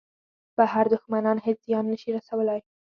بهر 0.57 0.85
دوښمنان 0.93 1.37
هېڅ 1.45 1.57
زیان 1.67 1.85
نه 1.91 1.97
شي 2.01 2.09
رسولای. 2.17 2.59